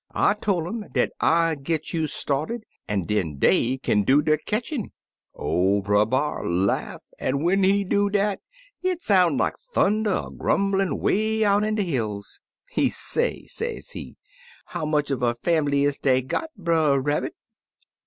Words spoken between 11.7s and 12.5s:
de hills.